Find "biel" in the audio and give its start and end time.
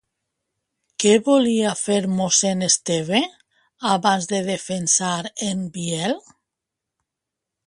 5.79-6.21